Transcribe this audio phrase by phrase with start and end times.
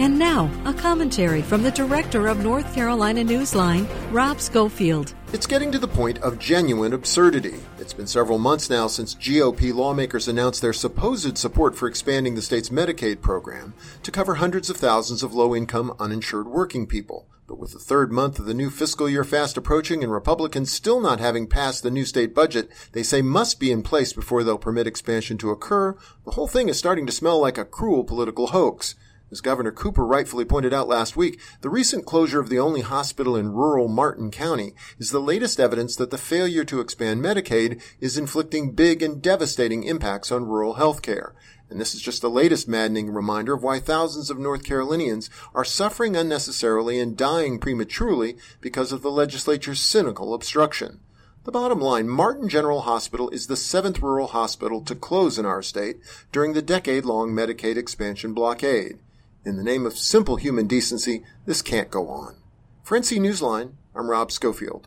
[0.00, 5.12] And now, a commentary from the director of North Carolina Newsline, Rob Schofield.
[5.34, 7.60] It's getting to the point of genuine absurdity.
[7.78, 12.40] It's been several months now since GOP lawmakers announced their supposed support for expanding the
[12.40, 17.26] state's Medicaid program to cover hundreds of thousands of low income uninsured working people.
[17.46, 21.02] But with the third month of the new fiscal year fast approaching and Republicans still
[21.02, 24.56] not having passed the new state budget they say must be in place before they'll
[24.56, 25.94] permit expansion to occur,
[26.24, 28.94] the whole thing is starting to smell like a cruel political hoax.
[29.32, 33.36] As Governor Cooper rightfully pointed out last week, the recent closure of the only hospital
[33.36, 38.18] in rural Martin County is the latest evidence that the failure to expand Medicaid is
[38.18, 41.32] inflicting big and devastating impacts on rural health care.
[41.68, 45.64] And this is just the latest maddening reminder of why thousands of North Carolinians are
[45.64, 50.98] suffering unnecessarily and dying prematurely because of the legislature's cynical obstruction.
[51.44, 55.62] The bottom line, Martin General Hospital is the seventh rural hospital to close in our
[55.62, 55.98] state
[56.32, 58.98] during the decade-long Medicaid expansion blockade.
[59.42, 62.36] In the name of simple human decency, this can't go on.
[62.82, 64.86] For NC Newsline, I'm Rob Schofield.